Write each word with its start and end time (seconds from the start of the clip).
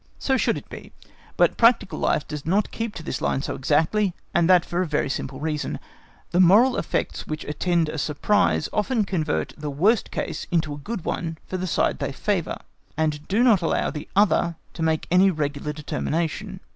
So 0.17 0.35
should 0.35 0.57
it 0.57 0.67
be, 0.67 0.91
but 1.37 1.57
practical 1.57 1.99
life 1.99 2.27
does 2.27 2.43
not 2.43 2.71
keep 2.71 2.95
to 2.95 3.03
this 3.03 3.21
line 3.21 3.43
so 3.43 3.53
exactly, 3.53 4.15
and 4.33 4.49
that 4.49 4.65
for 4.65 4.81
a 4.81 4.87
very 4.87 5.11
simple 5.11 5.39
reason. 5.39 5.79
The 6.31 6.39
moral 6.39 6.75
effects 6.75 7.27
which 7.27 7.43
attend 7.45 7.87
a 7.87 7.99
surprise 7.99 8.67
often 8.73 9.03
convert 9.05 9.53
the 9.55 9.69
worst 9.69 10.09
case 10.09 10.47
into 10.49 10.73
a 10.73 10.77
good 10.79 11.05
one 11.05 11.37
for 11.45 11.57
the 11.57 11.67
side 11.67 11.99
they 11.99 12.11
favour, 12.11 12.57
and 12.97 13.27
do 13.27 13.43
not 13.43 13.61
allow 13.61 13.91
the 13.91 14.09
other 14.15 14.55
to 14.73 14.81
make 14.81 15.05
any 15.11 15.29
regular 15.29 15.71
determination. 15.71 16.61